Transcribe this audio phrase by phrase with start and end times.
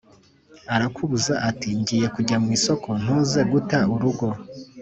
[0.75, 4.27] Arakabuza ati: ngiye kujya kwisoko ntuze guta urugo